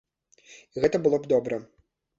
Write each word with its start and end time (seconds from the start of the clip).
І 0.75 0.77
гэта 0.87 0.97
было 1.05 1.17
б 1.23 1.33
добра. 1.37 1.65